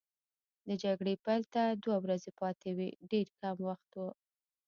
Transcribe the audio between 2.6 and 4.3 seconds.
وې، ډېر کم وخت وو.